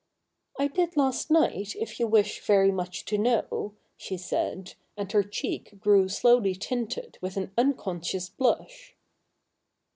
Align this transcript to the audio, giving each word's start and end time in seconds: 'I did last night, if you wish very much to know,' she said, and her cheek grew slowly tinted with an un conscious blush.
'I 0.59 0.65
did 0.65 0.97
last 0.97 1.29
night, 1.29 1.75
if 1.75 1.99
you 1.99 2.07
wish 2.07 2.39
very 2.43 2.71
much 2.71 3.05
to 3.05 3.19
know,' 3.19 3.75
she 3.95 4.17
said, 4.17 4.73
and 4.97 5.11
her 5.11 5.21
cheek 5.21 5.79
grew 5.79 6.09
slowly 6.09 6.55
tinted 6.55 7.19
with 7.21 7.37
an 7.37 7.51
un 7.55 7.75
conscious 7.75 8.27
blush. 8.27 8.95